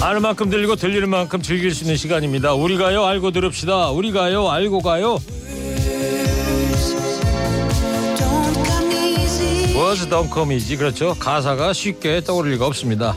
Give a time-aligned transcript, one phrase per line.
[0.00, 4.48] 아는 만큼 들리고 들리는 만큼 즐길 수 있는 시간입니다 우리 가요 알고 들읍시다 우리 가요
[4.50, 5.18] 알고 가요
[8.16, 9.74] Don't come easy.
[9.76, 13.16] 워즈 덩컴이지 그렇죠 가사가 쉽게 떠오를 리가 없습니다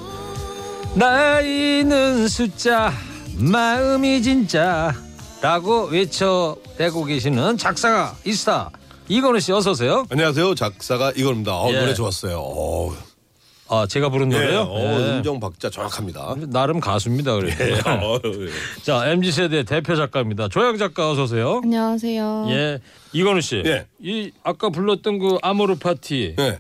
[0.95, 2.93] 나이는 숫자
[3.35, 4.95] 마음이 진짜
[5.41, 8.71] 라고 외쳐대고 계시는 작사가 이스타
[9.09, 10.55] 이건우 씨 어서 오세요 안녕하세요.
[10.55, 11.53] 작사가 이겁니다.
[11.53, 11.79] 어, 예.
[11.79, 12.39] 노래 좋았어요.
[12.39, 12.93] 어,
[13.69, 14.61] 아 제가 부른 예, 노래요?
[14.61, 15.17] 어, 예.
[15.17, 16.35] 음정 박자 정확합니다.
[16.47, 18.81] 나름 가수입니다 그래도 어, 예.
[18.83, 22.45] 자 MZ 세대 대표 작가입니다 조영 작가 어서 오세요 안녕하세요.
[22.49, 22.79] 예
[23.11, 23.85] 이건우 씨 예.
[23.99, 26.59] 이 아까 불렀던 그 아모르 파티 예.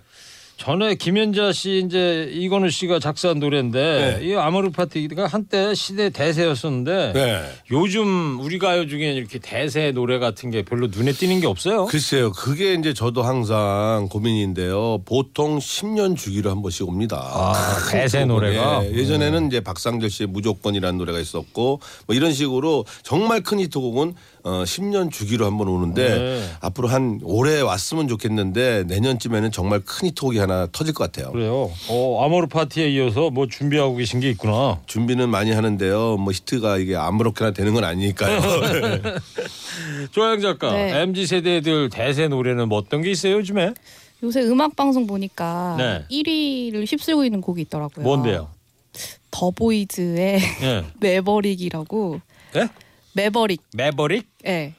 [0.57, 4.27] 전에 김연자 씨 이제 이건우 씨가 작사한 노래인데 네.
[4.27, 7.43] 이 아모르 파티가 한때 시대 대세였었는데 네.
[7.69, 11.85] 요즘 우리 가요 중에 이렇게 대세 노래 같은 게 별로 눈에 띄는 게 없어요.
[11.85, 12.31] 글쎄요.
[12.31, 15.03] 그게 이제 저도 항상 고민인데요.
[15.05, 17.17] 보통 10년 주기로 한 번씩 옵니다.
[17.17, 17.53] 아,
[17.91, 18.83] 대세 노래가?
[18.83, 24.15] 예, 예전에는 이제 박상철 씨의 무조건이라는 노래가 있었고 뭐 이런 식으로 정말 큰 히트곡은
[24.47, 26.49] 어, 10년 주기로 한번 오는데 네.
[26.61, 31.33] 앞으로 한 올해 왔으면 좋겠는데 내년쯤에는 정말 큰 히트곡이 하나 터질 것 같아요.
[31.33, 31.69] 그래요.
[31.89, 34.79] 어, 아모르 파티에 이어서 뭐 준비하고 계신 게 있구나.
[34.85, 36.15] 준비는 많이 하는데요.
[36.15, 38.39] 뭐 히트가 이게 아무렇게나 되는 건 아니니까요.
[40.11, 41.01] 조영 작가, 네.
[41.01, 43.73] MZ 세대들 대세 노래는 뭐 어떤 게 있어요 요즘에?
[44.23, 46.05] 요새 음악 방송 보니까 네.
[46.09, 48.05] 1위를 휩쓸고 있는 곡이 있더라고요.
[48.05, 48.47] 뭔데요?
[49.29, 50.85] 더 보이즈의 예.
[51.01, 52.21] 매버릭이라고.
[52.55, 52.69] 예?
[53.21, 53.61] 매버릭.
[53.73, 54.27] 매버릭?
[54.45, 54.73] 예.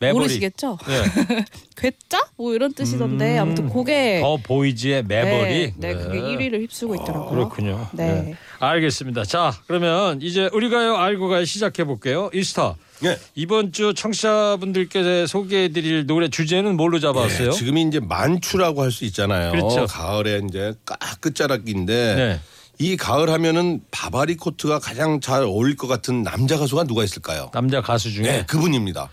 [0.00, 0.20] 매버릭.
[0.20, 0.78] 모르시겠죠?
[0.90, 1.44] 예.
[1.76, 2.20] 괴짜?
[2.36, 5.74] 뭐 이런 뜻이던데 음, 아무튼 곡에 더 보이즈의 매버릭.
[5.78, 7.30] 네, 네, 그게 1위를 휩쓸고 있더라고요.
[7.30, 7.88] 그렇군요.
[7.94, 8.34] 네.
[8.60, 9.24] 알겠습니다.
[9.24, 12.30] 자, 그러면 이제 우리가요 알고 가요 시작해 볼게요.
[12.34, 12.76] 이스타.
[13.04, 13.16] 예.
[13.34, 17.50] 이번 주 청취자분들께 소개해드릴 노래 주제는 뭘로 잡았어요?
[17.50, 19.50] 네, 지금이 이제 만추라고 할 수 있잖아요.
[19.52, 19.86] 그렇죠.
[19.86, 22.40] 가을에 이제 까 끝자락인데 네.
[22.78, 27.50] 이 가을 하면은 바바리 코트가 가장 잘 어울릴 것 같은 남자 가수가 누가 있을까요?
[27.52, 29.10] 남자 가수 중에 네, 그분입니다.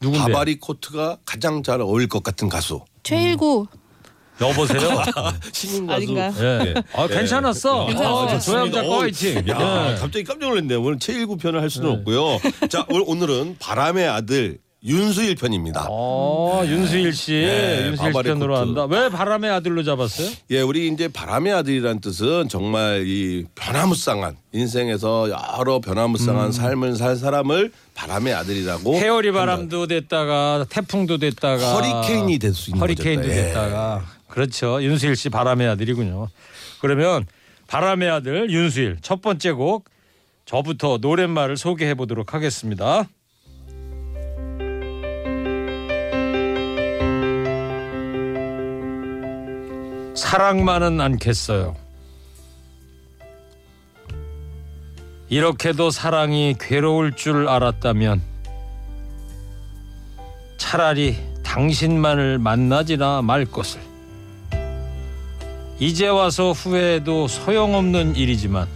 [0.00, 0.32] 누군데?
[0.32, 2.80] 바바리 코트가 가장 잘 어울릴 것 같은 가수.
[3.02, 3.66] 최일구
[4.40, 4.80] 여보세요.
[5.52, 5.96] 신인 가수.
[5.96, 6.32] 아닌가요?
[6.66, 6.74] 예.
[6.94, 7.86] 아 괜찮았어.
[7.86, 8.60] 괜찮았어요.
[8.66, 8.70] 아.
[8.70, 9.36] 작가 어, 화이팅.
[9.48, 9.96] 야, 예.
[9.96, 10.80] 갑자기 깜짝 놀랐네요.
[10.80, 11.96] 오늘 최일구 편을 할 수는 네.
[11.96, 12.38] 없고요.
[12.68, 15.86] 자, 오늘- 오늘은 바람의 아들 윤수일 편입니다.
[15.90, 18.78] 어, 윤수일 씨, 네, 윤수일 씨 바바리 편으로 코트.
[18.78, 18.84] 한다.
[18.84, 20.30] 왜 바람의 아들로 잡았어요?
[20.52, 27.72] 예, 우리 이제 바람의 아들이란 뜻은 정말 이 변화무쌍한 인생에서 여러 변화무쌍한 삶을 살 사람을
[27.94, 29.00] 바람의 아들이라고 음.
[29.00, 29.32] 해오리.
[29.32, 33.34] 바람도 됐다가 태풍도 됐다가 허리케인이 될 수 있는 허리케인도 거죠.
[33.36, 33.42] 예.
[33.46, 34.80] 됐다가 그렇죠.
[34.80, 36.28] 윤수일 씨 바람의 아들이군요.
[36.80, 37.26] 그러면
[37.66, 39.86] 바람의 아들 윤수일 첫 번째 곡
[40.46, 43.08] 저부터 노랫말을 소개해 보도록 하겠습니다.
[50.18, 51.76] 사랑만은 않겠어요.
[55.28, 58.20] 이렇게도 사랑이 괴로울 줄 알았다면
[60.56, 63.80] 차라리 당신만을 만나지나 말 것을.
[65.78, 68.66] 이제 와서 후회해도 소용없는 일이지만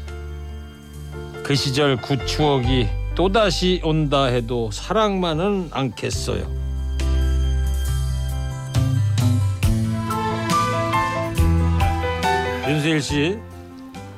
[1.42, 2.86] 그 시절 구 추억이
[3.16, 6.61] 또다시 온다 해도 사랑만은 않겠어요.
[12.68, 13.38] 윤수일 씨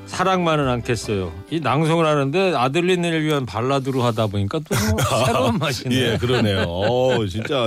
[0.06, 1.32] 사랑만은 않겠어요.
[1.50, 6.12] 이 낭송을 하는데 아들린을 위한 발라드로 하다 보니까 또뭐 새로운 맛이네요.
[6.12, 6.60] 예, 그러네요.
[6.68, 7.66] 어, 진짜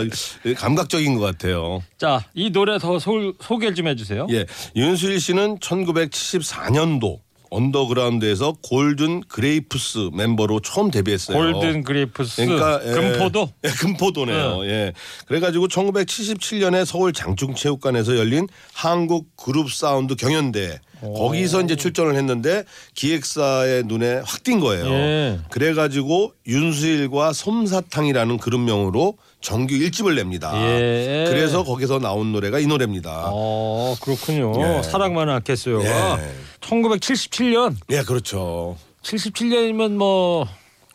[0.55, 1.81] 감각적인 것 같아요.
[1.97, 4.27] 자, 이 노래 더 소, 소개를 좀 해주세요.
[4.29, 4.45] 예,
[4.75, 11.38] 윤수일 씨는 1974년도 언더그라운드에서 골든 그레이프스 멤버로 처음 데뷔했어요.
[11.38, 14.65] 골든 그레이프스 그러니까 예, 금포도 예, 금포도네요.
[14.65, 14.94] 예.
[15.27, 22.63] 그래가지고 1977년에 서울 장충체육관에서 열린 한국 그룹 사운드 경연대 거기서 이제 출전을 했는데
[22.95, 24.85] 기획사의 눈에 확 띈 거예요.
[24.88, 25.39] 예.
[25.50, 30.51] 그래가지고 윤수일과 솜사탕이라는 그룹명으로 정규 1집을 냅니다.
[30.56, 31.25] 예.
[31.28, 33.30] 그래서 거기서 나온 노래가 이 노래입니다.
[33.31, 34.54] 어 그렇군요.
[34.60, 34.84] 예.
[34.84, 36.34] 사랑만은 않겠어요가 예.
[36.62, 38.78] 1977년 예, 그렇죠.
[39.04, 40.48] 77년이면 뭐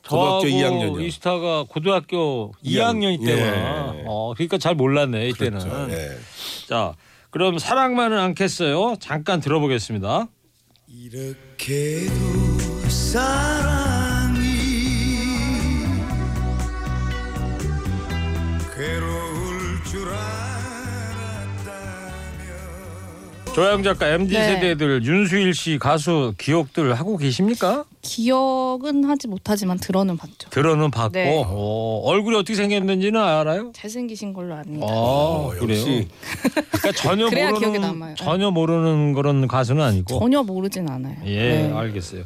[0.08, 1.02] 고등학교 저하고 2학년이요.
[1.06, 3.26] 이스타가 고등학교 2학년 예.
[3.26, 3.94] 때구나.
[4.06, 5.58] 어, 그러니까 잘 몰랐네 이때는.
[5.60, 5.92] 그렇죠.
[5.92, 6.08] 예.
[6.68, 6.94] 자,
[7.30, 8.96] 그럼 사랑만은 않겠어요.
[9.00, 10.26] 잠깐 들어보겠습니다.
[10.88, 12.12] 이렇게도
[12.88, 13.81] 사랑
[23.54, 24.44] 조영 작가 MZ 네.
[24.46, 27.84] 세대들 윤수일 씨 가수 기억들 하고 계십니까?
[28.00, 30.48] 기억은 하지 못하지만 들어는 봤죠.
[30.48, 31.42] 들어는 봤고 네.
[31.46, 33.70] 어, 얼굴이 어떻게 생겼는지는 알아요?
[33.74, 34.86] 잘생기신 걸로 압니다.
[34.88, 35.78] 아, 그래요.
[35.78, 36.08] 역시.
[36.72, 38.14] 그러니까 전혀 그래야 기억에 모르는 남아요.
[38.14, 40.18] 전혀 모르는 그런 가수는 아니고.
[40.18, 41.16] 전혀 모르진 않아요.
[41.26, 41.72] 예, 네.
[41.74, 42.24] 알겠어요.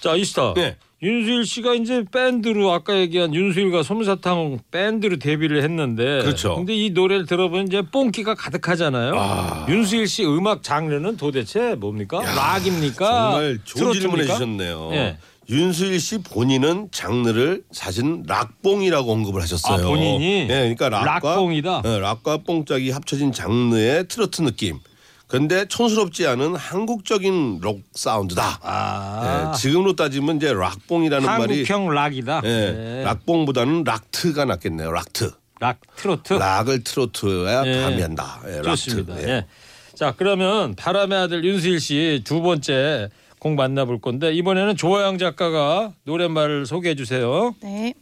[0.00, 0.54] 자, 이스타.
[0.54, 0.76] 네.
[1.04, 6.56] 윤수일 씨가 이제 밴드로 아까 얘기한 윤수일과 솜사탕 밴드로 데뷔를 했는데 그렇죠.
[6.56, 9.66] 근데 이 노래를 들어보면 이제 뽕기가 가득하잖아요.
[9.68, 12.22] 윤수일 씨 음악 장르는 도대체 뭡니까?
[12.22, 13.30] 락입니까?
[13.32, 14.24] 정말 좋은 질문해?
[14.24, 14.90] 주셨네요.
[14.94, 15.18] 예.
[15.50, 19.84] 윤수일 씨 본인은 장르를 사실 락뽕이라고 언급을 하셨어요.
[19.84, 20.46] 아, 본인이?
[20.48, 21.82] 예, 그러니까 락과 락뽕이다?
[21.84, 24.78] 예, 락과 뽕짝이 합쳐진 장르의 트로트 느낌.
[25.26, 28.60] 근데 촌스럽지 않은 한국적인 록 사운드다.
[28.62, 29.52] 아.
[29.52, 32.42] 예, 지금으로 따지면 이제 락뽕이라는 말이 한국형 락이다.
[32.44, 33.02] 예, 네.
[33.04, 34.92] 락뽕보다는 락트가 낫겠네요.
[34.92, 35.32] 락트.
[35.60, 36.34] 락 트로트.
[36.34, 37.82] 락을 트로트에 예.
[37.82, 38.40] 가미한다.
[38.48, 39.14] 예, 좋습니다.
[39.14, 39.28] 락트.
[39.28, 39.46] 예.
[39.94, 46.66] 자 그러면 바람의 아들 윤수일 씨 두 번째 곡 만나볼 건데 이번에는 조화영 작가가 노랫말을
[46.66, 47.54] 소개해 주세요.
[47.62, 47.94] 네.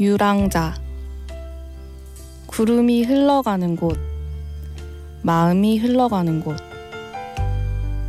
[0.00, 0.76] 유랑자.
[2.46, 3.98] 구름이 흘러가는 곳
[5.20, 6.56] 마음이 흘러가는 곳.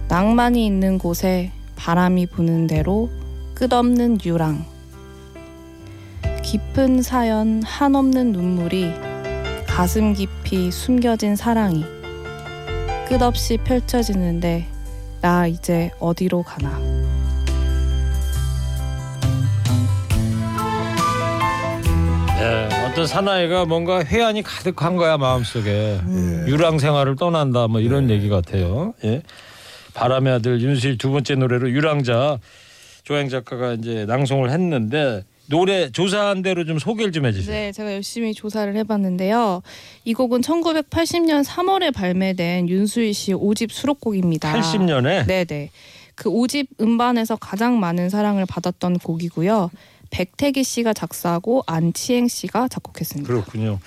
[0.08, 3.10] 낭만이 있는 곳에 바람이 부는 대로
[3.56, 4.66] 끝없는 유랑.
[6.42, 8.94] 깊은 사연 한없는 눈물이
[9.68, 11.84] 가슴 깊이 숨겨진 사랑이
[13.10, 14.66] 끝없이 펼쳐지는데
[15.20, 17.01] 나 이제 어디로 가나
[23.02, 26.00] 어떤 사나이가 뭔가 회한이 가득한 거야 마음속에
[26.46, 28.94] 유랑 생활을 떠난다 뭐 이런 얘기 같아요.
[29.04, 29.24] 예.
[29.96, 32.38] 바람의 아들 윤수일 두 번째 노래로 유랑자
[33.04, 37.56] 조양 작가가 이제 낭송을 했는데 노래 조사한 대로 좀 소개를 좀 해주세요.
[37.56, 39.64] 네, 제가 열심히 조사를 해봤는데요.
[40.06, 44.54] 이 곡은 1980년 3월에 발매된 윤수일 씨의 5집 수록곡입니다.
[44.54, 45.72] 80년에 네네.
[46.14, 49.72] 그 5집 음반에서 가장 많은 사랑을 받았던 곡이고요.
[50.12, 53.28] 백태기 씨가 작사하고 안치행 씨가 작곡했습니다.
[53.28, 53.80] 그렇군요.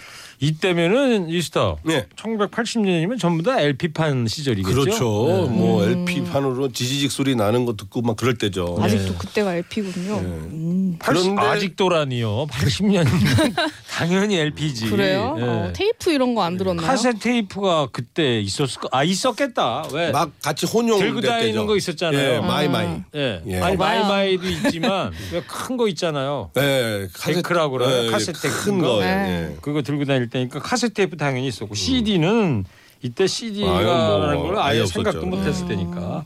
[0.49, 2.07] 이때면은 이스타 예.
[2.17, 4.75] 1980년이면 전부 다 LP판 시절이겠죠.
[4.81, 5.27] 그렇죠.
[5.51, 5.57] 네.
[5.57, 8.77] 뭐 LP 판으로 지지직 소리 나는 거 듣고 막 그럴 때죠.
[8.81, 10.17] 아직도 그때가 LP군요.
[10.19, 10.97] 음.
[10.99, 12.47] 80, 그런데- 아직도라니요.
[12.47, 13.55] 80년이면
[13.91, 14.91] 당연히 LP지.
[14.91, 15.37] 그래요?
[15.39, 15.43] 예.
[15.43, 16.87] 어, 테이프 이런 거 안 들었나요?
[16.87, 18.89] 카세 테이프가 그때 있었을 거.
[18.93, 19.85] 아 있었겠다.
[19.93, 20.11] 왜?
[20.11, 22.35] 막 같이 혼용 들고 다니는 거 있었잖아요.
[22.35, 22.89] 예, 마이마이.
[23.15, 23.41] 예.
[23.47, 23.61] 예.
[23.61, 24.03] 아니 봐봐요.
[24.05, 25.11] 마이마이도 있지만
[25.49, 26.51] 큰 거 있잖아요.
[26.59, 28.11] 예, 데크라고 그래요.
[28.13, 28.85] 카세트 큰 거.
[28.97, 29.01] 거.
[29.01, 29.07] 네.
[29.53, 29.57] 예.
[29.63, 32.65] 그거 들고 다닐 때 니까 카세트 테이프 당연히 있었고 CD는
[33.03, 35.27] 이때 CD라는 뭐, 걸 아예 생각도.
[35.27, 36.25] 못했을 때니까.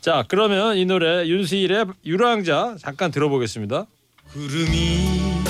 [0.00, 3.86] 자 그러면 이 노래 윤수일의 유랑자 잠깐 들어보겠습니다.
[4.32, 5.45] 구름이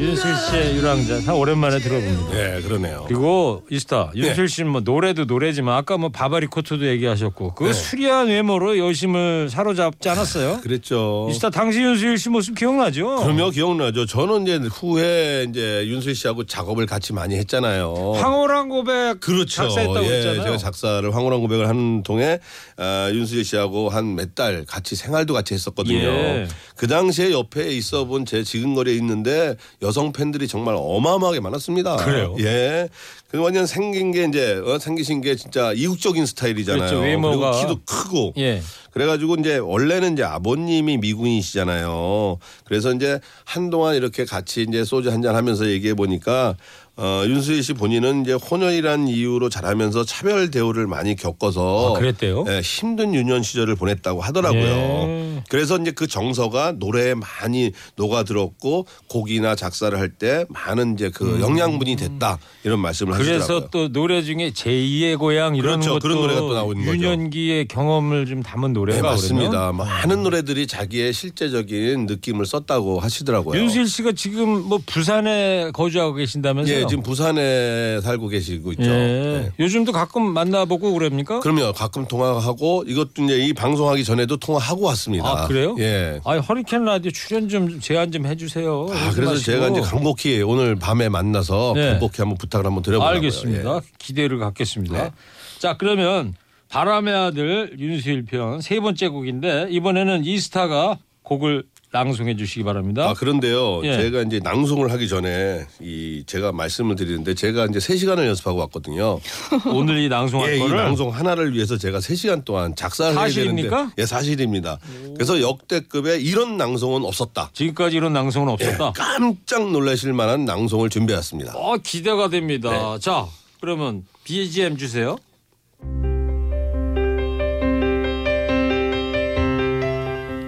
[0.00, 2.56] 윤수일 씨의 유랑자 참 오랜만에 들어봅니다.
[2.56, 3.04] 예, 그러네요.
[3.06, 4.28] 그리고 이스타 네.
[4.28, 7.72] 윤수일 씨는 뭐 노래도 노래지만 아까 뭐 바바리 코트도 얘기하셨고 그 네.
[7.74, 10.60] 수려한 외모로 여심을 사로잡지 않았어요?
[10.62, 11.28] 그랬죠.
[11.30, 13.16] 이스타 당시 윤수일 씨 모습 기억나죠?
[13.16, 14.06] 그러면 기억나죠.
[14.06, 18.14] 저는 이제 후에 이제 윤수일 씨하고 작업을 같이 많이 했잖아요.
[18.16, 19.64] 황홀한 고백 그렇죠.
[19.64, 20.42] 작사했다고 예, 했잖아요.
[20.44, 22.38] 제가 작사를 황홀한 고백을 하는 동에
[22.78, 25.98] 아, 윤수일 씨하고 한 몇 달 같이 생활도 같이 했었거든요.
[25.98, 26.46] 예.
[26.76, 31.96] 그 당시에 옆에 있어본 제 지근거리에 있는데 여성 팬들이 정말 어마어마하게 많았습니다.
[31.96, 32.36] 그래요?
[32.40, 32.88] 예.
[33.30, 36.80] 그 완전 생긴 게 이제 어, 생기신 게 진짜 이국적인 스타일이잖아요.
[36.80, 37.52] 그렇죠, 외모가.
[37.52, 38.34] 그리고 키도 크고.
[38.38, 38.60] 예.
[38.92, 42.38] 그래가지고 이제 원래는 이제 아버님이 미군이시잖아요.
[42.64, 46.56] 그래서 이제 한동안 이렇게 같이 이제 소주 한잔 하면서 얘기해 보니까
[47.02, 52.44] 어, 윤수희 씨 본인은 이제 혼혈이란 이유로 자라면서 차별 대우를 많이 겪어서 아, 그랬대요?
[52.46, 54.60] 예, 힘든 유년 시절을 보냈다고 하더라고요.
[54.60, 55.42] 예.
[55.48, 61.94] 그래서 이제 그 정서가 노래에 많이 녹아들었고 곡이나 작사를 할 때 많은 이제 그 영양분이
[61.96, 63.16] 됐다 이런 말씀을 음.
[63.18, 63.68] 그래서 하시더라고요.
[63.70, 65.90] 또 노래 중에 제2의 고향 이런 그렇죠.
[65.94, 66.92] 것도 그런 노래가 또 나오는 거죠.
[66.96, 69.50] 유년기의 경험을 좀 담은 노래가 네, 맞습니다.
[69.50, 69.76] 그러면?
[69.86, 73.58] 많은 노래들이 자기의 실제적인 느낌을 썼다고 하시더라고요.
[73.58, 76.76] 윤수일 씨가 지금 뭐 부산에 거주하고 계신다면서요?
[76.76, 78.84] 예, 지금 부산에 살고 계시고 있죠.
[78.84, 78.88] 예.
[78.88, 79.50] 네.
[79.58, 81.40] 요즘도 가끔 만나보고 그럽니까?
[81.40, 81.72] 그럼요.
[81.72, 85.26] 가끔 통화하고 이것도 이제 이 방송하기 전에도 통화하고 왔습니다.
[85.26, 85.74] 아 그래요?
[85.78, 86.20] 예.
[86.24, 88.86] 아 허리케인 라디오 출연 좀 제안 좀 해주세요.
[88.90, 89.52] 아, 그래서 마시고.
[89.52, 91.90] 제가 이제 간곡히 오늘 밤에 만나서 네.
[91.92, 93.16] 간곡히 한번 부탁을 한번 드려보려고요.
[93.16, 93.76] 알겠습니다.
[93.76, 93.80] 예.
[93.98, 95.02] 기대를 갖겠습니다.
[95.04, 95.10] 네.
[95.58, 96.34] 자 그러면
[96.68, 103.08] 바람의 아들 윤수일 편 세 번째 곡인데 이번에는 이스타가 곡을 낭송해 주시기 바랍니다.
[103.08, 103.80] 아 그런데요.
[103.84, 103.96] 예.
[103.96, 109.18] 제가 이제 낭송을 하기 전에 이 제가 말씀을 드리는데 제가 이제 3 시간을 연습하고 왔거든요.
[109.74, 113.20] 오늘 이 낭송할 예, 이 거를 방송 하나를 위해서 제가 3 시간 동안 작사를 해야
[113.22, 113.76] 사실입니까?
[113.76, 114.78] 되는데 예, 사실입니다.
[115.14, 117.50] 그래서 역대급의 이런 낭송은 없었다.
[117.54, 118.92] 지금까지 이런 낭송은 예, 없었다.
[118.92, 121.54] 깜짝 놀라실 만한 낭송을 준비했습니다.
[121.56, 122.70] 어 기대가 됩니다.
[122.70, 122.98] 네.
[123.00, 123.26] 자
[123.60, 125.16] 그러면 BGM 주세요.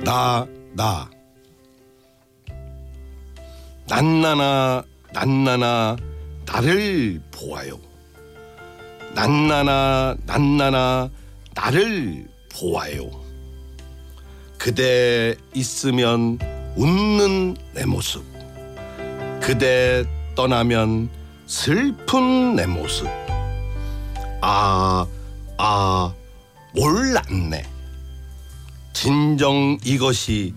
[0.05, 1.09] 나, 나.
[3.93, 4.83] 난나나,
[5.13, 5.97] 난나나,
[6.47, 7.79] 나를 보아요.
[9.15, 11.11] 난나나, 난나나,
[11.55, 13.11] 나를 보아요.
[14.57, 16.39] 그대 있으면
[16.75, 18.25] 웃는 내 모습.
[19.43, 20.05] 그대
[20.37, 21.11] 떠나면
[21.47, 23.07] 슬픈 내 모습.
[24.41, 25.07] 아,
[25.59, 26.15] 아,
[26.75, 27.67] 몰랐네.
[28.95, 30.55] 진정 이것이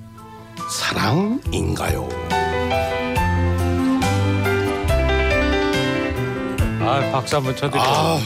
[0.71, 2.24] 사랑인가요?
[6.87, 7.85] 아 박수 한번 쳐드려요.
[7.87, 8.19] 아,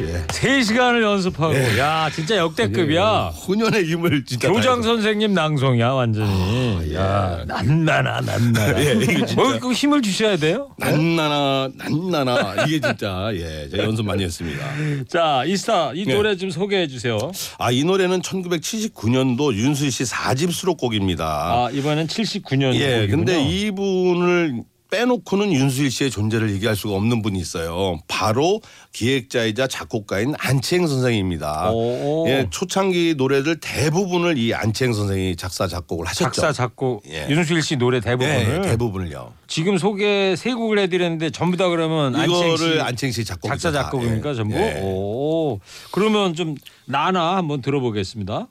[0.00, 0.24] 예.
[0.30, 1.78] 세 시간을 연습하고 예.
[1.78, 3.32] 야 진짜 역대급이야.
[3.44, 4.88] 훈연의 힘을 진짜 교장 다해서.
[4.94, 6.94] 선생님 낭송이야 완전히.
[6.94, 8.80] 야 난나나 난나나.
[8.82, 9.34] 예, 진짜.
[9.34, 10.70] 뭐, 그 힘을 주셔야 돼요.
[10.78, 14.64] 난나나 난나나 이게 진짜 예 제가 연습 많이 했습니다.
[15.08, 16.14] 자 이스타 이 네.
[16.14, 17.18] 노래 좀 소개해 주세요.
[17.58, 21.24] 아 이 노래는 1979년도 윤수희 씨 4집 수록곡입니다.
[21.24, 22.74] 아 이번엔 79년.
[22.76, 24.62] 예, 근데 이분을
[24.92, 27.98] 빼놓고는 윤수일 씨의 존재를 얘기할 수가 없는 분이 있어요.
[28.08, 28.60] 바로
[28.92, 31.70] 기획자이자 작곡가인 안치행 선생입니다.
[31.72, 32.28] 오.
[32.28, 36.24] 예, 초창기 노래들 대부분을 이 안치행 선생이 작사 작곡을 하셨죠.
[36.24, 37.26] 작사 작곡 예.
[37.30, 39.32] 윤수일 씨 노래 대부분을 예, 대부분을요.
[39.46, 44.34] 지금 소개 세 곡을 해드렸는데 전부 다 그러면 안치행 씨 안치행 씨 작곡 작사 작곡입니까
[44.34, 44.54] 전부?
[44.82, 45.58] 오
[45.90, 48.48] 그러면 좀 나나 한번 들어보겠습니다.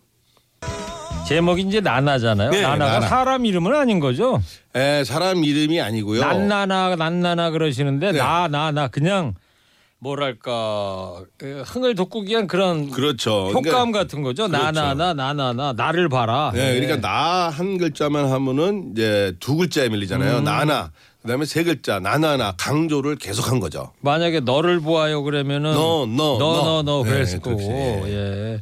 [1.36, 2.52] 제목이 이제 나나잖아요.
[2.52, 3.08] 네, 나나가 나나.
[3.08, 4.42] 사람 이름은 아닌 거죠?
[4.76, 6.22] 예, 사람 이름이 아니고요.
[6.22, 8.18] 난나나 난나나 그러시는데 네.
[8.18, 9.34] 나나나 그냥
[10.00, 13.50] 뭐랄까 그 흥을 돋구기 위한 그런 그렇죠.
[13.50, 13.62] 효과음
[13.92, 14.48] 그러니까 같은 거죠.
[14.48, 14.66] 그렇죠.
[14.72, 16.52] 나나나 나나나 나를 봐라.
[16.54, 20.40] 네, 그러니까 나 한 글자만 하면은 이제 두 글자에 밀리잖아요.
[20.40, 20.44] 음.
[20.44, 20.92] 나나.
[21.22, 23.92] 그다음에 세 글자 나나나 강조를 계속한 거죠.
[24.02, 26.82] 만약에 너를 보아요 그러면은 너, 너, 너, 너.
[26.84, 27.64] 너, 네, 그랬을 그렇지.
[27.64, 28.04] 거고.
[28.08, 28.60] 예.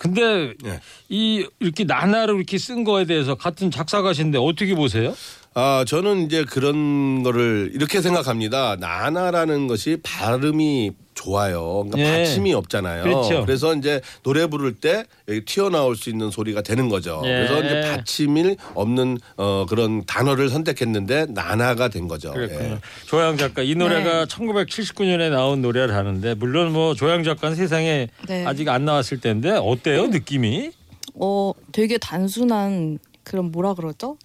[0.00, 0.80] 근데 예.
[1.10, 5.14] 이 이렇게 나나로 이렇게 쓴 거에 대해서 같은 작사가신데 어떻게 보세요?
[5.52, 8.76] 아, 저는 이제 그런 거를 이렇게 생각합니다.
[8.76, 11.84] 나나라는 것이 발음이 좋아요.
[11.84, 12.18] 그러니까 예.
[12.18, 13.02] 받침이 없잖아요.
[13.02, 13.44] 그렇죠.
[13.46, 17.20] 래서 이제 노래 부를 때 여기 튀어나올 수 있는 소리가 되는 거죠.
[17.24, 17.28] 예.
[17.28, 22.32] 그래서 이제 받침이 없는 어, 그런 단어를 선택했는데 나나가 된 거죠.
[22.36, 22.78] 예.
[23.06, 28.46] 조양 작가 이 노래가 1979년에 나온 노래를 하는데 물론 뭐 조양 작가는 세상에 네.
[28.46, 30.70] 아직 안 나왔을 때인데 어때요 느낌이?
[31.14, 34.16] 어 되게 단순한 그런 뭐라 그러죠?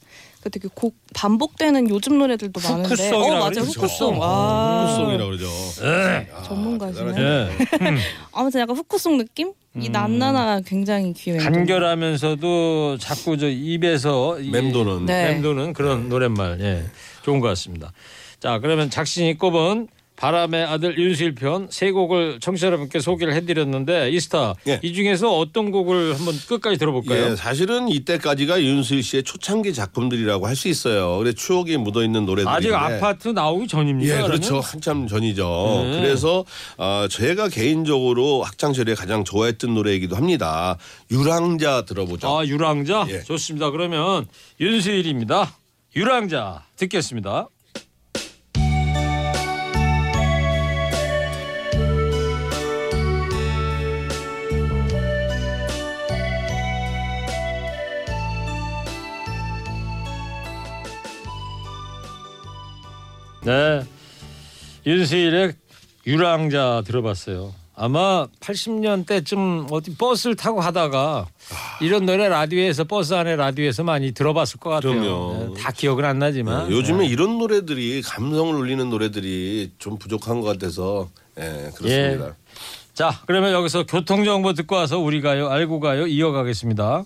[0.45, 3.61] 그 되게 곡 반복되는 요즘 노래들도 많은데 후크송이라 어 맞아요 그러죠.
[3.81, 5.47] 후크송 아 후송이라 그러죠.
[6.45, 7.49] 전문가시네 예.
[8.31, 15.07] 아무튼 약간 후크송 느낌 이 난나나가 굉장히 귀여워요 간결하면서도 자꾸 저 입에서 이- 맴도는.
[15.07, 15.33] 네.
[15.33, 16.83] 맴도는 그런 노랫말 예
[17.23, 17.91] 좋은 것 같습니다.
[18.39, 24.53] 자 그러면 작신이 꼽은 바람의 아들 윤수일 편 세 곡을 청취자 여러분께 소개를 해드렸는데 이스타
[24.67, 24.79] 예.
[24.81, 27.31] 이 중에서 어떤 곡을 한번 끝까지 들어볼까요?
[27.31, 31.17] 예, 사실은 이때까지가 윤수일 씨의 초창기 작품들이라고 할 수 있어요.
[31.17, 34.05] 그래 추억이 묻어 있는 노래들인데 아직 아파트 나오기 전입니까?
[34.09, 34.31] 예, 그러면?
[34.39, 34.59] 그렇죠.
[34.61, 35.81] 한참 전이죠.
[35.91, 36.01] 네.
[36.01, 36.45] 그래서
[36.77, 40.77] 어, 제가 개인적으로 학창 시절에 가장 좋아했던 노래이기도 합니다.
[41.11, 42.27] 유랑자 들어보죠.
[42.27, 43.21] 아 유랑자 예.
[43.23, 43.69] 좋습니다.
[43.71, 44.27] 그러면
[44.61, 45.53] 윤수일입니다.
[45.95, 47.47] 유랑자 듣겠습니다.
[63.45, 63.83] 네,
[64.87, 65.53] 윤수일의
[66.07, 67.53] 유랑자 들어봤어요.
[67.75, 71.27] 아마 80년대쯤 어디 버스를 타고 가다가
[71.81, 74.99] 이런 노래 라디오에서 버스 안에 라디오에서 많이 들어봤을 것 같아요.
[74.99, 75.53] 그럼요.
[75.53, 80.47] 네, 다 기억은 안 나지만 네, 요즘에 이런 노래들이 감성을 울리는 노래들이 좀 부족한 것
[80.47, 82.35] 같아서 예, 그렇습니다.
[82.93, 87.03] 자, 그러면 여기서 교통 정보 듣고 와서 우리 가요, 알고 가요 이어가겠습니다.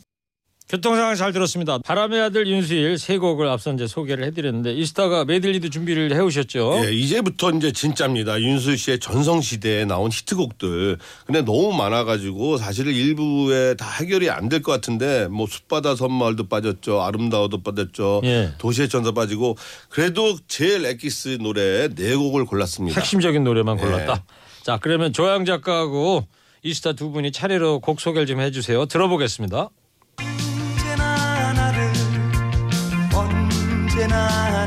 [0.69, 1.79] 교통 상황 잘 들었습니다.
[1.79, 6.83] 바람의 아들 윤수일 세 곡을 앞서 이제 소개를 해드렸는데 이스타가 메들리도 준비를 해오셨죠.
[6.85, 8.39] 예, 이제부터 이제 진짜입니다.
[8.39, 10.99] 윤수 씨의 전성 시대에 나온 히트곡들.
[11.25, 17.01] 근데 너무 많아가지고 사실 일부에 다 해결이 안 될 것 같은데 뭐 숲바다 섬마을도 빠졌죠.
[17.01, 18.21] 아름다워도 빠졌죠.
[18.25, 18.51] 예.
[18.59, 19.57] 도시의 천사 빠지고
[19.89, 22.99] 그래도 제일 엑기스 노래 네 곡을 골랐습니다.
[22.99, 23.81] 핵심적인 노래만 예.
[23.81, 24.23] 골랐다.
[24.61, 26.27] 자, 그러면 조양 작가하고
[26.61, 28.85] 이스타 두 분이 차례로 곡 소개를 좀 해주세요.
[28.85, 29.69] 들어보겠습니다.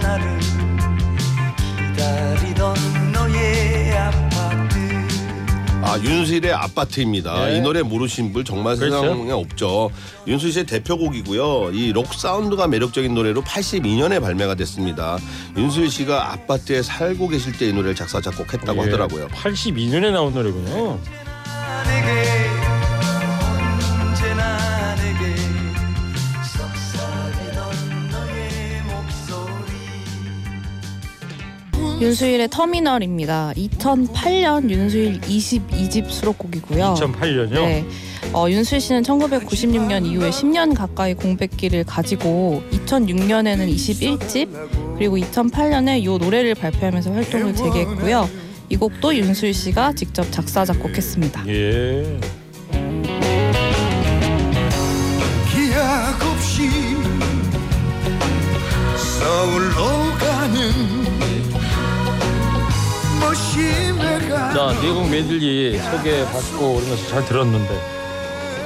[0.02, 0.38] 언제나 나를
[1.92, 4.72] 기다리던 너의 아파트
[5.84, 7.46] 아 윤수일의 아파트입니다.
[7.46, 7.56] 네.
[7.56, 9.00] 이 노래 모르신 분 정말 그렇죠.
[9.00, 9.90] 세상에 없죠.
[10.26, 11.70] 윤수일 씨의 대표곡이고요.
[11.72, 15.18] 이 록 사운드가 매력적인 노래로 82년에 발매가 됐습니다.
[15.56, 19.28] 윤수일 씨가 아파트에 살고 계실 때 이 노래를 작사 작곡했다고 예, 하더라고요.
[19.28, 20.98] 82년에 나온 노래군요.
[21.84, 22.41] 내게
[32.02, 33.52] 윤수일의 터미널입니다.
[33.56, 36.94] 2008년 윤수일 22집 수록곡이고요.
[36.98, 37.52] 2008년요.
[37.52, 37.84] 네.
[38.32, 46.56] 어, 윤수일 씨는 1996년 이후에 10년 가까이 공백기를 가지고 2006년에는 21집 그리고 2008년에 이 노래를
[46.56, 48.28] 발표하면서 활동을 재개했고요.
[48.68, 51.46] 이 곡도 윤수일 씨가 직접 작사 작곡했습니다.
[51.46, 52.18] 예.
[55.52, 56.91] 기약 없이
[64.80, 67.80] 네곡 메들리 소개받고 그러면서 잘 들었는데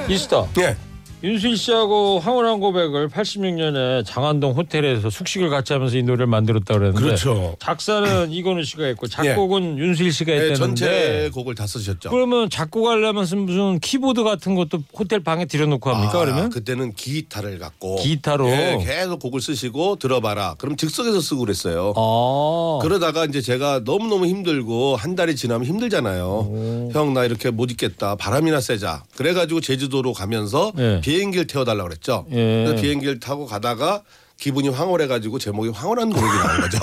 [0.07, 0.75] 이스타 예.
[1.23, 7.55] 윤수일 씨하고 황홀한 고백을 86년에 장안동 호텔에서 숙식을 같이 하면서 이 노래를 만들었다 그랬는데 그렇죠.
[7.59, 12.11] 작사는 이건우 씨가 했고 작곡은 윤수일 씨가 네, 했다는데 전체 곡을 다 쓰셨죠.
[12.11, 17.95] 그러면 작곡하려면 무슨 키보드 같은 것도 호텔 방에 들여놓고 합니까 아, 그러면 그때는 기타를 갖고
[17.95, 20.53] 기타로 예, 계속 곡을 쓰시고 들어봐라.
[20.59, 21.93] 그럼 즉석에서 쓰고 그랬어요.
[21.97, 26.89] 아 그러다가 이제 제가 너무 너무 힘들고 한 달이 지나면 힘들잖아요.
[26.93, 28.15] 형 나 이렇게 못 있겠다.
[28.17, 29.05] 바람이나 쐬자.
[29.15, 31.01] 그래가지고 제주도로 가면서 예.
[31.07, 32.25] 비행기를 태워달라고 그랬죠.
[32.31, 32.75] 예.
[32.81, 34.03] 비행기를 타고 가다가
[34.37, 36.79] 기분이 황홀해가지고 제목이 황홀한 고백이 나온 거죠.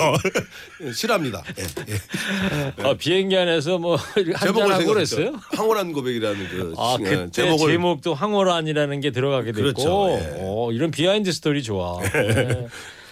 [0.93, 1.43] 실화입니다.
[1.59, 2.83] 예, 예.
[2.83, 3.97] 아, 비행기 안에서 뭐
[4.41, 4.83] 제목을.
[4.85, 5.33] 그랬어요?
[5.53, 10.33] 황홀한 고백이라는 그아 시- 그때 제목을 제목도 황홀한이라는 게 들어가게 됐고 그렇죠, 예.
[10.39, 12.01] 어, 이런 비하인드 스토리 좋아.
[12.11, 12.67] 네.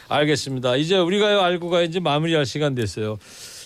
[0.10, 0.76] 알겠습니다.
[0.78, 3.18] 이제 우리가요 알고 가 이제 마무리할 시간 됐어요.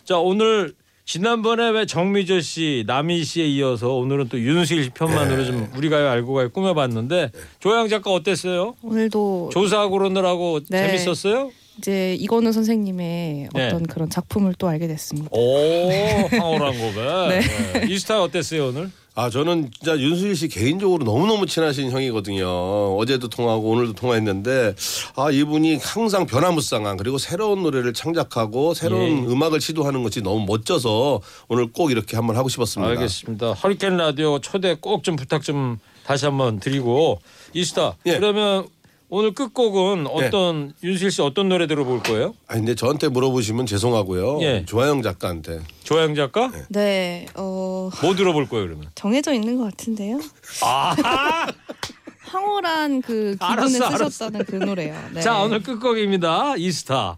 [0.03, 0.73] 자 오늘
[1.07, 6.49] 지난번에 왜 정미조 씨, 나미 씨에 이어서 오늘은 또 윤수일 씨 편만으로 좀 우리가요 알고가
[6.49, 8.75] 꾸며봤는데 조양 작가 어땠어요?
[8.83, 10.85] 오늘도 조사하고 그러느라고 네.
[10.97, 11.51] 재밌었어요?
[11.77, 13.67] 이제 이건우 선생님의 네.
[13.67, 15.29] 어떤 그런 작품을 또 알게 됐습니다.
[15.31, 15.97] 오
[16.29, 17.03] 황홀한 고백.
[17.29, 17.39] 네.
[17.39, 17.87] 네.
[17.87, 18.91] 이스타 어땠어요 오늘?
[19.19, 22.95] 아 저는 진짜 윤수일 씨 개인적으로 너무너무 친하신 형이거든요.
[22.97, 24.75] 어제도 통화하고 오늘도 통화했는데
[25.15, 29.31] 아 이분이 항상 변화무쌍한 그리고 새로운 노래를 창작하고 새로운 예.
[29.31, 32.91] 음악을 시도하는 것이 너무 멋져서 오늘 꼭 이렇게 한번 하고 싶었습니다.
[32.91, 33.53] 알겠습니다.
[33.53, 37.19] 허리케인 라디오 초대 꼭 좀 부탁 좀 다시 한번 드리고
[37.53, 38.19] 이스타 예.
[38.19, 38.67] 그러면
[39.09, 42.35] 오늘 끝곡은 어떤 윤실 씨 어떤 노래 들어볼 거예요?
[42.47, 44.41] 아 근데 저한테 물어보시면 죄송하고요.
[44.41, 44.65] 예.
[44.65, 46.51] 조하영 작가한테 조양 작가?
[46.69, 48.89] 네, 어, 뭐 들어볼 거예요 그러면?
[48.95, 50.19] 정해져 있는 것 같은데요.
[50.61, 51.47] 아,
[52.23, 54.93] 황홀한 그 기분을 알았어, 쓰셨다는 그 노래요.
[55.13, 55.21] 네.
[55.21, 56.55] 자 오늘 끝곡입니다.
[56.57, 57.17] 이스타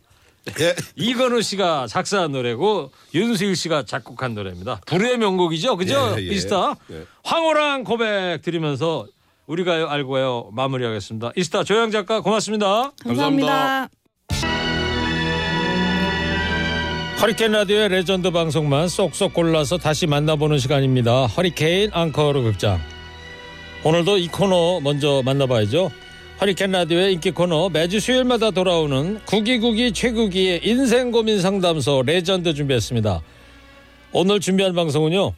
[0.59, 0.75] 예.
[0.95, 4.81] 이건우 씨가 작사한 노래고 윤수일 씨가 작곡한 노래입니다.
[4.85, 6.13] 불의 명곡이죠, 그죠?
[6.17, 6.27] 예, 예.
[6.33, 7.05] 이스타 예.
[7.23, 9.07] 황홀한 고백 드리면서
[9.49, 11.31] 우리가요 알고 마무리하겠습니다.
[11.35, 12.91] 이스타 조양 작가 고맙습니다.
[13.03, 13.89] 감사합니다.
[17.19, 21.25] 허리케인 라디오의 레전드 방송만 쏙쏙 골라서 다시 만나보는 시간입니다.
[21.25, 22.79] 허리케인 앙코르 극장.
[23.83, 25.89] 오늘도 이 코너 먼저 만나봐야죠.
[26.39, 33.21] 허리케인 라디오의 인기 코너 매주 수요일마다 돌아오는 구기구기 최구기의 인생 고민 상담소 레전드 준비했습니다.
[34.11, 35.33] 오늘 준비한 방송은요.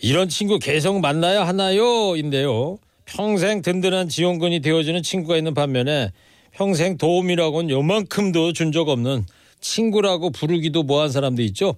[0.00, 2.76] 이런 친구 계속 만나야 하나요?인데요.
[3.16, 6.12] 평생 든든한 지원군이 되어주는 친구가 있는 반면에
[6.52, 9.24] 평생 도움이라고는 요만큼도 준 적 없는
[9.60, 11.76] 친구라고 부르기도 뭐한 사람도 있죠.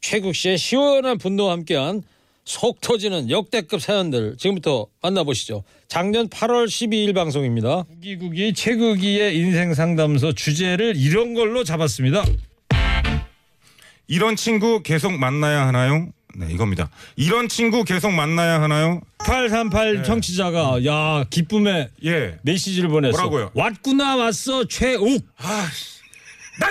[0.00, 2.02] 최국 씨의 시원한 분노와 함께한
[2.44, 5.64] 속 터지는 역대급 사연들 지금부터 만나보시죠.
[5.88, 7.84] 작년 8월 12일 방송입니다.
[7.84, 12.22] 구기구기 최국이의 인생 상담소 주제를 이런 걸로 잡았습니다.
[14.06, 16.08] 이런 친구 계속 만나야 하나요?
[16.36, 16.90] 네, 이겁니다.
[17.16, 19.00] 이런 친구 계속 만나야 하나요?
[19.18, 22.38] 838 청취자가 야 기쁨의 예.
[22.42, 23.12] 메시지를 보냈어.
[23.16, 23.50] 뭐라고요?
[23.54, 25.24] 왔구나 왔어 최욱.
[25.38, 25.68] 아,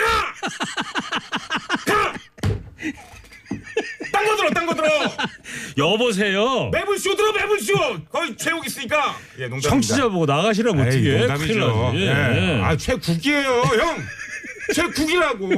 [4.11, 4.87] 딴거 들어 딴 거 들어.
[5.77, 6.69] 여보세요.
[6.71, 7.73] 매불쇼 들어 매불쇼.
[8.11, 9.15] 거기 최욱 있으니까.
[9.37, 9.69] 예, 농담입니다.
[9.69, 11.17] 청취자 보고 나가시라면 에이, 어떻게?
[11.19, 11.53] 농담이죠.
[11.53, 11.97] 큰일 나지.
[11.97, 12.57] 예.
[12.59, 12.61] 예.
[12.63, 13.97] 아 최국이에요 형.
[14.73, 15.49] 최국이라고.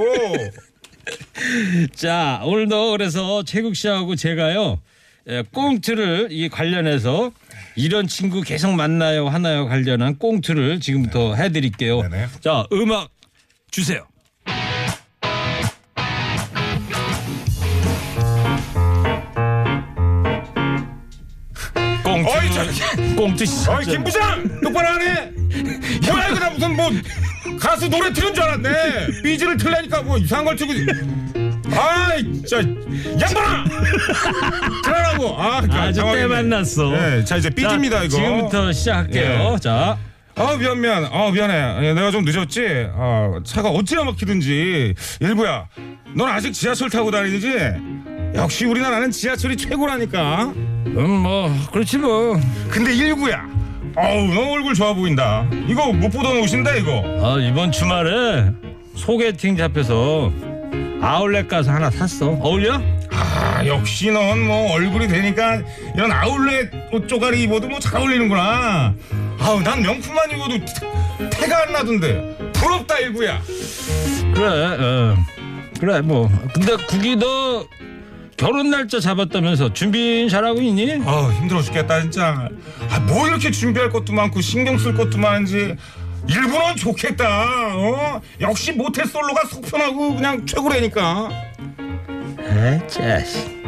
[1.94, 4.80] 자 오늘도 그래서 최국 씨하고 제가요
[5.28, 7.32] 예, 꽁트를 이 관련해서
[7.76, 12.02] 이런 친구 계속 만나요 하나요 관련한 꽁트를 지금부터 해드릴게요.
[12.04, 12.28] 네네.
[12.42, 13.10] 자 음악
[13.72, 14.06] 주세요.
[22.04, 23.78] 꽁트 어이, 저- 꽁트 시작.
[23.80, 25.32] 어이 김 부장 똑바로 하네.
[26.12, 26.90] 뭐야 이거 나 무슨 뭐
[27.60, 29.22] 가수 노래 틀은 줄 알았네.
[29.24, 30.74] 삐지를 틀라니까 뭐 이상한 걸 틀고.
[31.76, 32.58] 아이 진짜
[33.22, 33.66] 양반아.
[34.84, 35.42] 그러라고.
[35.42, 36.90] 아 아주 때 만났어.
[36.92, 38.16] 네, 자 이제 삐집니다 자, 이거.
[38.16, 39.54] 지금부터 시작할게요.
[39.56, 39.60] 예.
[39.60, 39.98] 자.
[40.38, 45.66] 아 미안 미안 아 미안해 예, 내가 좀 늦었지 아 차가 어찌나 막히든지 일부야
[46.14, 47.54] 넌 아직 지하철 타고 다니지
[48.36, 52.38] 역시 우리나라는 지하철이 최고라니까 음, 뭐 그렇지 뭐.
[52.70, 53.48] 근데 일구야
[53.98, 58.52] 어우 너 얼굴 좋아 보인다 이거 못 보던 옷인데 이거 아 이번 주말에
[58.96, 60.32] 소개팅 잡혀서
[61.02, 62.28] 아울렛 가서 하나 샀어.
[62.42, 62.82] 어울려?
[63.12, 65.62] 아 역시 넌 뭐 얼굴이 되니까
[65.96, 68.94] 이런 아울렛 옷 쪼가리 입어도 뭐 잘 어울리는구나
[69.40, 70.60] 아우 난 명품만 입어도
[71.32, 73.42] 태가 안 나던데 부럽다 일구야
[74.34, 74.46] 그래.
[74.80, 75.16] 어.
[75.80, 76.30] 그래 뭐.
[76.54, 77.66] 근데 국이 너
[78.38, 81.02] 결혼 날짜 잡았다면서 준비 잘하고 있니?
[81.06, 82.50] 아 힘들어 죽겠다 진짜
[82.90, 85.76] 아, 뭐 이렇게 준비할 것도 많고 신경 쓸 것도 많은지
[86.28, 87.26] 일부는 좋겠다
[87.76, 91.30] 어 역시 모태 솔로가 속편하고 그냥 최고라니까
[92.40, 93.64] 에 자식.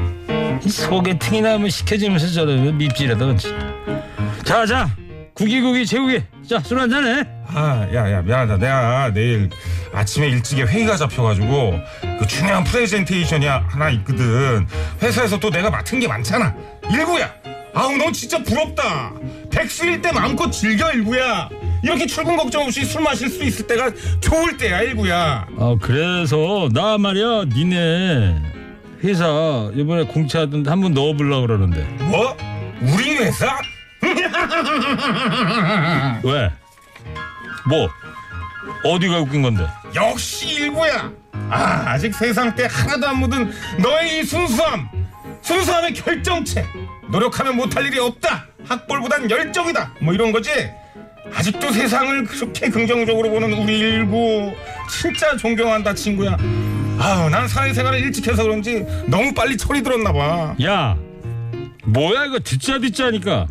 [0.64, 3.36] 이 소개팅이나 한번 시켜주면서 저러면 밉지라도.
[4.44, 4.90] 자자.
[5.38, 6.22] 국이국이 제국이.
[6.50, 7.24] 자 술 한잔해.
[7.48, 9.50] 아 야야 미안하다 내가 내일
[9.94, 11.80] 아침에 일찍에 회의가 잡혀가지고
[12.20, 14.68] 그 중요한 프레젠테이션이 하나 있거든
[15.02, 16.54] 회사에서 또 내가 맡은 게 많잖아
[16.92, 17.32] 일구야
[17.74, 19.14] 아우 너 진짜 부럽다
[19.50, 21.50] 백수일 때 마음껏 즐겨 일구야
[21.84, 26.98] 이렇게 출근 걱정 없이 술 마실 수 있을 때가 좋을 때야 일구야 아 그래서 나
[26.98, 28.42] 말이야 니네
[29.06, 32.36] 회사 이번에 공채하던데 한번 넣어보려고 그러는데 뭐?
[32.82, 33.58] 우리 회사?
[36.24, 36.52] 왜?
[37.68, 37.90] 뭐?
[38.84, 39.68] 어디가 웃긴 건데?
[39.96, 41.12] 역시 일부야.
[41.50, 44.88] 아, 아직 세상 때 하나도 안 묻은 너의 이 순수함.
[45.42, 46.66] 순수함의 결정체.
[47.10, 48.46] 노력하면 못할 일이 없다.
[48.68, 49.94] 학벌보단 열정이다.
[50.02, 50.52] 뭐 이런 거지.
[51.34, 54.54] 아직도 세상을 그렇게 긍정적으로 보는 우리 일구
[54.90, 56.38] 진짜 존경한다 친구야.
[57.00, 60.56] 아우 난 사회생활을 일찍 해서 그런지 너무 빨리 철이 들었나 봐.
[60.64, 60.98] 야
[61.84, 63.48] 뭐야 이거 듣자 듣자니까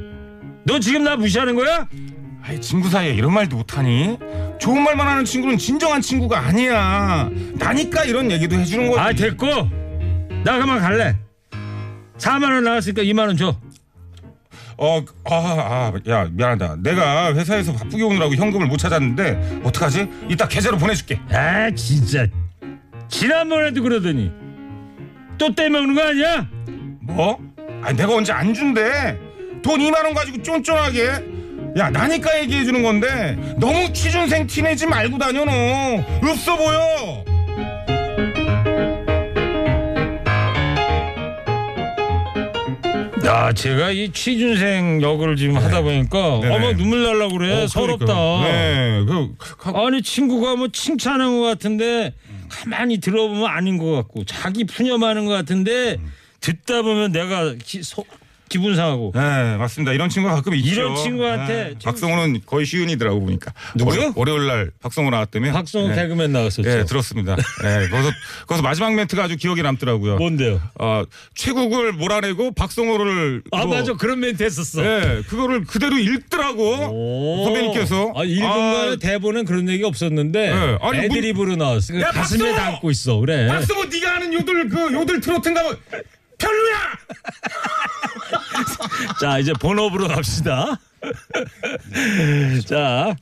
[0.66, 1.88] 너 지금 나 무시하는 거야?
[2.42, 4.18] 아이 친구 사이에 이런 말도 못하니?
[4.58, 7.30] 좋은 말만 하는 친구는 진정한 친구가 아니야.
[7.54, 9.00] 나니까 이런 얘기도 해주는 거지.
[9.00, 9.46] 아 됐고
[10.44, 11.16] 나 그만 갈래
[12.18, 13.56] 4만 원 나왔으니까 2만 원 줘.
[14.78, 16.76] 어, 아, 아, 야, 미안하다.
[16.82, 20.08] 내가 회사에서 바쁘게 오느라고 현금을 못 찾았는데 어떡하지?
[20.28, 21.18] 이따 계좌로 보내줄게.
[21.30, 22.26] 아 진짜
[23.08, 24.30] 지난번에도 그러더니
[25.38, 26.48] 또 떼먹는 거 아니야?
[27.00, 27.38] 뭐?
[27.82, 29.25] 아니 내가 언제 안 준대?
[29.66, 31.08] 돈 2만 원 가지고 쫀쫀하게.
[31.76, 35.50] 야, 나니까 얘기해 주는 건데 너무 취준생 티내지 말고 다녀 너.
[36.30, 37.24] 없어 보여.
[43.24, 46.54] 야 제가 이 취준생 역을 지금 하다 보니까 네네.
[46.54, 48.04] 어머 눈물 날라 그래 어, 서럽다.
[48.06, 48.48] 그러니까.
[48.48, 49.04] 네,
[49.36, 52.14] 그 가- 아니 친구가 뭐 칭찬한 것 같은데
[52.48, 55.96] 가만히 들어보면 아닌 것 같고 자기 푸념하는 것 같은데
[56.40, 58.04] 듣다 보면 내가 기, 소-
[58.48, 59.92] 기분 상하고 네, 맞습니다.
[59.92, 60.68] 이런 친구가 가끔 있죠.
[60.72, 63.52] 이런 친구한테 네, 박성호는 거의 시은이더라고 보니까.
[63.74, 64.12] 누구요?
[64.12, 65.52] 월요- 월요 일 날 박성호 나왔다며.
[65.52, 65.94] 박성호 네.
[65.96, 66.68] 개그맨 나왔었죠.
[66.68, 67.36] 예, 들었습니다.
[67.64, 68.10] 예, 거기서,
[68.46, 70.16] 거기서 마지막 멘트가 아주 기억에 남더라고요.
[70.16, 70.60] 뭔데요?
[70.78, 71.02] 어,
[71.34, 73.42] 최국을 몰아내고 박성호를.
[73.52, 74.84] 아 뭐- 맞아 그런 멘트 했었어.
[74.84, 76.62] 예, 그거를 그대로 읽더라고.
[76.92, 77.44] 오.
[77.44, 78.12] 선배님께서.
[78.14, 80.78] 아, 읽은 아, 대본은 그런 얘기 없었는데 네.
[80.80, 81.92] 아니, 애드립으로 나왔어.
[81.94, 82.54] 그 야, 가슴에 박성호!
[82.72, 83.16] 담고 있어.
[83.18, 83.48] 그래.
[83.48, 85.76] 박성호 네가 아는 요들 그 요들 트로트인가 뭐
[86.38, 86.76] 별로야.
[89.20, 90.78] 자, 이제 본업으로 갑시다.
[92.66, 93.14] 자,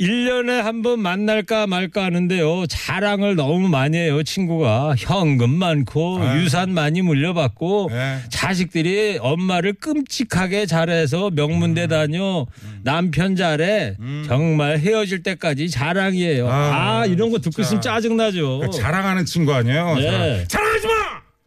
[0.00, 2.66] 1년에 한 번 만날까 말까 하는데요.
[2.66, 4.94] 자랑을 너무 많이 해요, 친구가.
[4.98, 8.18] 현금 많고, 유산 많이 물려받고, 네.
[8.28, 12.46] 자식들이 엄마를 끔찍하게 잘해서 명문대 다녀,
[12.82, 13.96] 남편 잘해.
[14.26, 16.48] 정말 헤어질 때까지 자랑이에요.
[16.48, 18.60] 아, 아, 이런 거 듣고 있으면 짜증나죠.
[18.60, 19.94] 그 자랑하는 친구 아니에요?
[19.96, 20.02] 네.
[20.02, 20.48] 자랑.
[20.48, 20.92] 자랑 하지 마.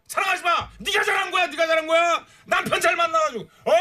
[0.07, 0.49] 자랑하지 마.
[0.79, 1.47] 네가 잘한 거야.
[1.47, 2.25] 네가 잘한 거야.
[2.45, 3.43] 남편 잘 만나가지고.
[3.43, 3.73] 어?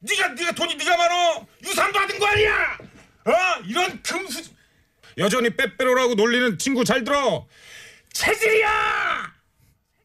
[0.00, 1.46] 네가 네가 돈이 네가 많어.
[1.64, 2.78] 유산 받은 거 아니야.
[3.26, 3.32] 어?
[3.66, 4.42] 이런 금수.
[5.18, 7.46] 여전히 빼빼로라고 놀리는 친구 잘 들어.
[8.12, 9.32] 체질이야.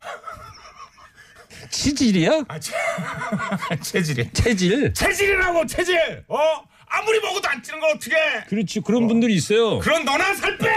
[1.70, 2.44] 치질이야?
[2.48, 2.74] 아, 체,
[3.82, 4.32] 체질이.
[4.34, 4.94] 체질.
[4.94, 6.24] 체질이라고 체질.
[6.28, 6.38] 어?
[6.88, 8.16] 아무리 먹어도 안 찌는 걸 어떻게?
[8.50, 9.80] 그렇지 그런 분들이 있어요.
[9.80, 10.70] 그런 너나 살 빼.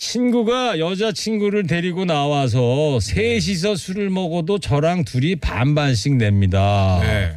[0.00, 6.98] 친구가 여자 친구를 데리고 나와서 셋이서 술을 먹어도 저랑 둘이 반반씩 냅니다.
[7.02, 7.36] 네.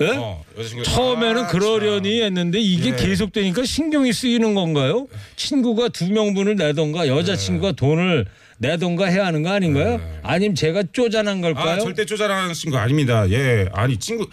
[0.00, 0.16] 예?
[0.16, 2.96] 어, 여자친구 처음에는 아, 그러려니 했는데 이게 예.
[2.96, 5.06] 계속되니까 신경이 쓰이는 건가요?
[5.36, 8.26] 친구가 두 명분을 내던가 여자친구가 돈을
[8.58, 10.00] 내던가 해야 하는 거 아닌가요?
[10.22, 11.76] 아니면 제가 쪼잔한 걸까요?
[11.76, 13.30] 아 절대 쪼잔한 친구 아닙니다.
[13.30, 14.26] 예, 아니 친구.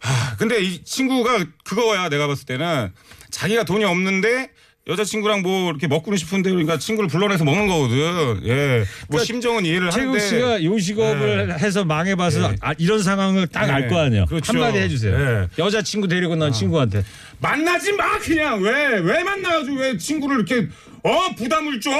[0.00, 2.92] 아 근데 이 친구가 그거야 내가 봤을 때는
[3.30, 4.50] 자기가 돈이 없는데
[4.88, 8.40] 여자친구랑 뭐 이렇게 먹고는 싶은데 그러니까 친구를 불러내서 먹는 거거든.
[8.46, 10.20] 예, 뭐 심정은 이해를 최국 하는데.
[10.26, 14.24] 씨가 요식업을 해서 망해봐서 아, 이런 상황을 딱 알 거 아니에요.
[14.26, 14.52] 그렇죠.
[14.52, 15.14] 한마디 해주세요.
[15.14, 15.48] 예.
[15.62, 17.04] 여자친구 데리고 난 친구한테.
[17.40, 18.62] 만나지 마 그냥.
[18.62, 18.98] 왜?
[18.98, 20.68] 왜 만나가지고 왜 친구를 이렇게
[21.02, 21.34] 어?
[21.36, 21.90] 부담을 줘?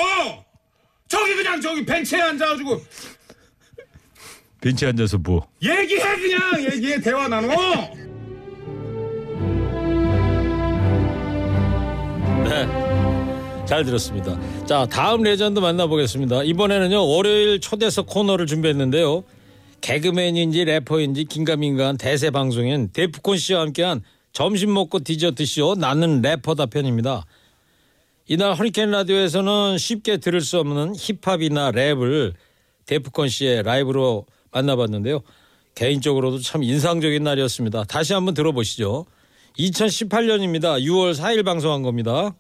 [1.09, 2.83] 저기 그냥 저기 벤치에 앉아가지고.
[4.61, 5.47] 벤치에 앉아서 뭐?
[5.63, 6.73] 얘기해 그냥.
[6.73, 7.01] 얘기해.
[7.01, 7.49] 대화 나눠
[12.49, 13.67] 네.
[13.67, 14.39] 잘 들었습니다.
[14.65, 16.45] 자, 다음 레전드 만나보겠습니다.
[16.45, 19.25] 이번에는요, 월요일 초대석 코너를 준비했는데요.
[19.83, 24.01] 개그맨인지 래퍼인지 긴가민가한 대세 방송인 데프콘 씨와 함께한
[24.33, 27.27] 점심 먹고 디저트 쇼 나는 래퍼다 편입니다.
[28.27, 32.33] 이날 허리케인 라디오에서는 쉽게 들을 수 없는 힙합이나 랩을
[32.87, 35.21] 데프콘 씨의 라이브로 만나봤는데요.
[35.75, 37.85] 개인적으로도 참 인상적인 날이었습니다.
[37.85, 39.07] 다시 한번 들어보시죠.
[39.59, 40.81] 2018년입니다.
[40.81, 42.35] 6월 4일 방송한 겁니다.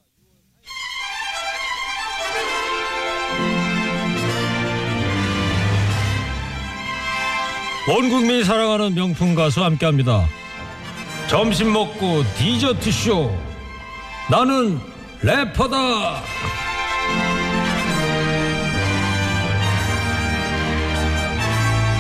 [7.90, 10.28] 온 국민이 사랑하는 명품 가수 함께합니다.
[11.28, 13.34] 점심 먹고 디저트 쇼.
[14.30, 14.78] 나는
[15.22, 16.22] 래퍼다.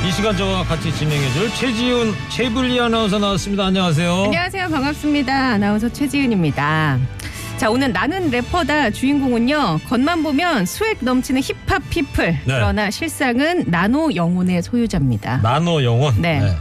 [0.08, 3.66] 이 시간 저와 같이 진행해줄 최지훈, 최불리 아나운서 나왔습니다.
[3.66, 4.22] 안녕하세요.
[4.24, 4.68] 안녕하세요.
[4.70, 5.34] 반갑습니다.
[5.34, 6.98] 아나운서 최지은입니다.
[7.58, 9.80] 자, 오늘 나는 래퍼다 주인공은요.
[9.86, 12.38] 겉만 보면 swag 넘치는 힙합 people.
[12.46, 15.40] 그러나 실상은 나노 영혼의 소유자입니다.
[15.42, 16.22] 나노 영혼.
[16.22, 16.56] 네.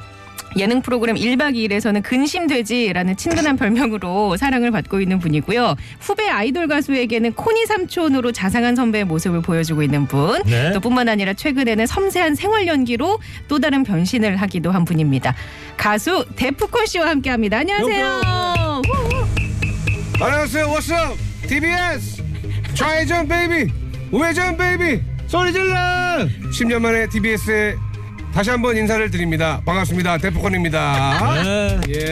[0.55, 5.75] 예능 프로그램 1박 2일에서는 근심돼지라는 친근한 별명으로 사랑을 받고 있는 분이고요.
[5.99, 10.41] 후배 아이돌 가수에게는 코니 삼촌으로 자상한 선배의 모습을 보여주고 있는 분.
[10.45, 10.71] 네.
[10.73, 15.35] 또 뿐만 아니라 최근에는 섬세한 생활 연기로 또 다른 변신을 하기도 한 분입니다.
[15.75, 17.59] 가수 데프콘 씨와 함께합니다.
[17.59, 18.05] 안녕하세요.
[18.05, 18.81] 후!
[20.19, 20.65] 안녕하세요.
[20.67, 21.19] What's up?
[21.47, 22.23] TBS.
[22.73, 23.71] 좌회전 baby.
[24.11, 25.01] 우회전 baby.
[25.27, 25.75] 소리 질러.
[26.51, 27.75] 10년 만에 TBS에
[28.37, 29.59] 다시 한번 인사를 드립니다.
[29.65, 30.19] 반갑습니다.
[30.19, 31.41] 데프콘입니다.
[31.43, 31.81] 네.
[31.89, 32.11] 예.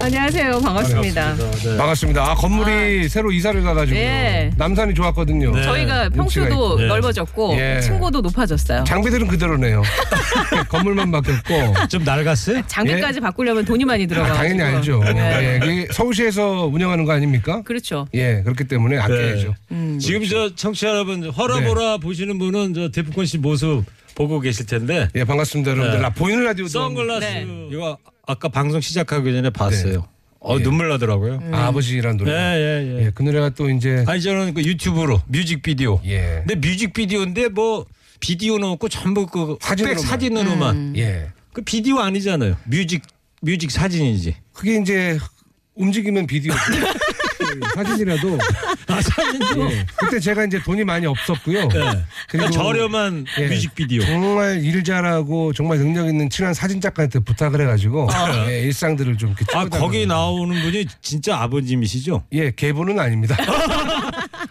[0.00, 0.58] 안녕하세요.
[0.58, 1.36] 반갑습니다.
[1.36, 1.76] 네.
[1.76, 2.32] 반갑습니다.
[2.32, 4.50] 아, 건물이 새로 이사를 가가지고 네.
[4.56, 5.52] 남산이 좋았거든요.
[5.52, 5.62] 네.
[5.62, 6.80] 저희가 평수도 있고.
[6.80, 7.80] 넓어졌고 예.
[7.80, 8.82] 층고도 높아졌어요.
[8.88, 9.84] 장비들은 그대로네요.
[10.68, 11.86] 건물만 바뀌었고.
[11.90, 12.62] 좀 낡았어요?
[12.66, 14.34] 장비까지 바꾸려면 돈이 많이 아, 들어가요.
[14.34, 15.00] 당연히 알죠.
[15.06, 17.62] 예, 이게 서울시에서 운영하는 거 아닙니까?
[17.62, 18.08] 그렇죠.
[18.14, 19.54] 예, 그렇기 때문에 아껴야죠.
[19.70, 20.00] 음.
[20.00, 23.84] 지금 저 청취자 여러분 허라보라 보시는 분은 저 데프콘 씨 모습
[24.16, 25.98] 보고 계실 텐데 예, 반갑습니다, 여러분들.
[25.98, 26.02] 네.
[26.02, 27.46] 나 보이는 라디오도 선글라스 네.
[27.70, 30.08] 이거 아까 방송 시작하기 전에 봤어요.
[30.40, 30.62] 어 예.
[30.62, 31.34] 눈물 나더라고요.
[31.42, 31.54] 음.
[31.54, 32.32] 아, 아버지란 노래.
[32.32, 33.04] 예, 예, 예.
[33.06, 36.00] 예, 그 노래가 또 이제 아니 저는 그 유튜브로 뮤직비디오.
[36.06, 36.42] 예.
[36.46, 37.84] 근데 뮤직비디오인데 뭐
[38.20, 40.02] 비디오는 없고 전부 그 사진으로만.
[40.02, 40.96] 사진으로만.
[40.96, 41.28] 예.
[41.52, 42.56] 그 비디오 아니잖아요.
[42.64, 43.02] 뮤직
[43.42, 44.34] 뮤직 사진이지.
[44.54, 45.18] 그게 이제
[45.74, 46.56] 움직이면 비디오 예,
[47.74, 48.38] 사진이라도
[48.88, 49.70] 아 사진도.
[49.70, 49.86] 예.
[49.96, 51.68] 그때 제가 이제 돈이 많이 없었고요.
[51.68, 52.04] 네.
[52.28, 53.46] 그리고 저렴한 예.
[53.48, 54.02] 뮤직비디오.
[54.04, 58.08] 정말 일 잘하고 정말 능력 있는 친한 사진 작가한테 부탁을 해가지고
[58.48, 59.78] 예, 일상들을 좀 이렇게 아 찍어달라고.
[59.86, 62.24] 거기 나오는 분이 진짜 아버님이시죠?
[62.32, 63.36] 예 계보는 아닙니다.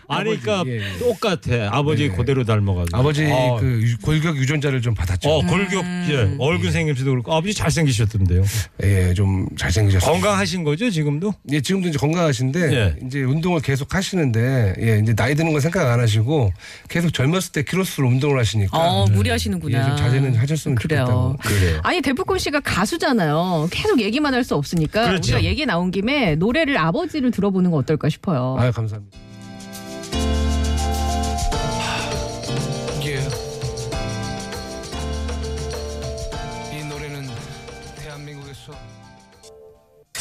[0.07, 0.97] 아니 그러니까 예, 예.
[0.99, 1.69] 똑같아.
[1.71, 2.09] 아버지 예.
[2.09, 2.97] 그대로 닮아가지고.
[2.97, 5.29] 아버지 어, 그 유- 골격 유전자를 좀 받았죠.
[5.29, 8.43] 어 골격 예, 얼굴 생김새도 그렇고 아버지 잘생기셨던데요.
[8.83, 10.11] 예, 좀 잘생기셨어요.
[10.11, 11.33] 건강하신 거죠 지금도?
[11.51, 12.95] 예, 지금도 이제 건강하신데 예.
[13.05, 16.51] 이제 운동을 계속 하시는데 예, 이제 나이 드는 건 생각 안 하시고
[16.87, 19.87] 계속 젊었을 때 키로수로 운동을 하시니까 어, 예, 무리하시는구나.
[19.87, 20.99] 좀 자제는 하셨으면 그래요.
[21.05, 21.37] 좋겠다고.
[21.59, 21.79] 그래요.
[21.83, 23.67] 아니 데프콘 씨가 가수잖아요.
[23.71, 25.33] 계속 얘기만 할 수 없으니까 그렇죠.
[25.33, 28.55] 우리가 얘기 나온 김에 노래를 아버지를 들어보는 거 어떨까 싶어요.
[28.59, 29.17] 아유 감사합니다.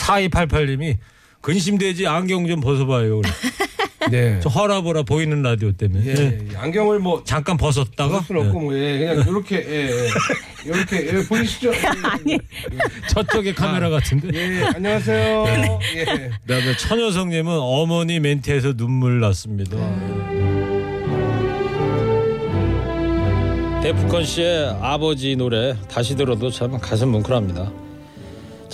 [0.05, 0.97] 4288님이
[1.40, 3.21] 근심되지 안경 좀 벗어봐요.
[4.11, 4.38] 네.
[4.43, 6.05] 저 허라보라 보이는 라디오 때문에.
[6.07, 6.38] 예, 예.
[6.53, 6.57] 예.
[6.57, 10.09] 안경을 뭐 잠깐 벗었다가 벗을 수는 없고 뭐 예, 그냥 이렇게 예, 예.
[10.67, 11.73] 이렇게 예, 보이시죠?
[12.05, 12.38] 아니
[13.09, 14.29] 저쪽에 카메라 같은데.
[14.35, 15.45] 예, 안녕하세요.
[15.97, 16.05] 예.
[16.43, 19.77] 그다음에 천여성님은 어머니 멘트에서 눈물 났습니다.
[23.83, 27.84] 데프콘 씨의 아버지 노래 다시 들어도 참 가슴 뭉클합니다.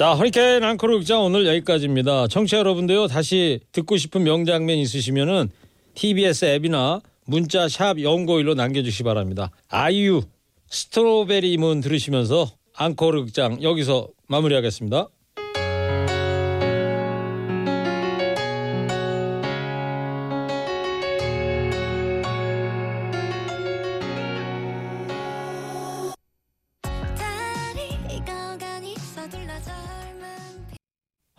[0.01, 2.27] 자, 허리케인 앙코르 극장 오늘 여기까지입니다.
[2.29, 5.51] 청취자 여러분도요 다시 듣고 싶은 명장면 있으시면은
[5.93, 9.51] TBS 앱이나 문자 샵 0951로 남겨주시 기 바랍니다.
[9.69, 10.23] 아이유
[10.71, 15.09] 스트로베리 문 들으시면서 앙코르 극장 여기서 마무리하겠습니다.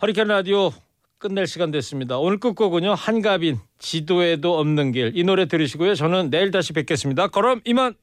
[0.02, 0.72] 허리케인 라디오
[1.18, 2.18] 끝낼 시간 됐습니다.
[2.18, 5.94] 오늘 끝곡은요 한가빈 지도에도 없는 길 이 노래 들으시고요.
[5.94, 7.28] 저는 내일 다시 뵙겠습니다.
[7.28, 7.94] 그럼 이만.